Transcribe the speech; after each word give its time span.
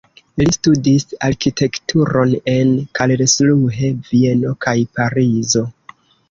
Li 0.41 0.45
studis 0.53 1.03
arkitekturon 1.27 2.33
en 2.53 2.71
Karlsruhe, 3.01 3.91
Vieno 4.09 4.55
kaj 4.67 4.75
Parizo. 4.99 5.65